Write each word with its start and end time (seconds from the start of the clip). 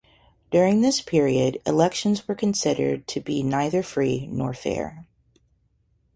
During 0.49 0.81
this 0.81 0.99
period 0.99 1.61
elections 1.63 2.27
were 2.27 2.33
considered 2.33 3.07
to 3.09 3.19
be 3.21 3.43
neither 3.43 3.83
free 3.83 4.25
nor 4.31 4.51
fair. 4.51 5.05